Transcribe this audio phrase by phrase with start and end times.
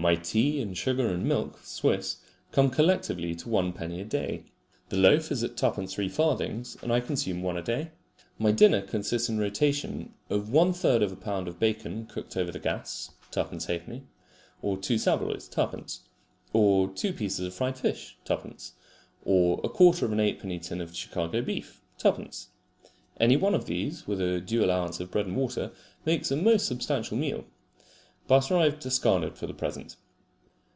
[0.00, 2.18] My tea and sugar and milk (Swiss)
[2.52, 4.44] come collectively to one penny a day.
[4.90, 7.90] The loaf is at twopence three farthings, and I consume one a day.
[8.38, 12.52] My dinner consists in rotation of one third of a pound of bacon, cooked over
[12.52, 14.04] the gas (twopence halfpenny),
[14.62, 16.02] or two saveloys (twopence),
[16.52, 18.74] or two pieces of fried fish (twopence),
[19.24, 22.50] or a quarter of an eightpenny tin of Chicago beef (twopence).
[23.18, 25.72] Any one of these, with a due allowance of bread and water,
[26.04, 27.46] makes a most substantial meal.
[28.28, 29.96] Butter I have discarded for the present.